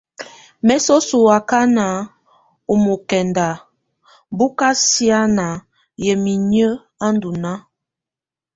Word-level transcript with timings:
Mɛ 0.65 0.75
soso 0.85 1.15
ù 1.21 1.25
wakana 1.27 1.85
ɔ́ 2.71 2.77
mɔkɛnda 2.85 3.47
bù 4.37 4.45
kà 4.57 4.67
siana 4.85 5.47
yamɛ̀á 6.05 6.35
inyǝ́ 6.37 6.71
à 7.05 7.07
ndù 7.15 7.29
nàà. 7.43 7.57